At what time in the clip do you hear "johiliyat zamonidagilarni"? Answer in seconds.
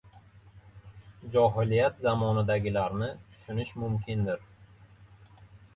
1.35-3.13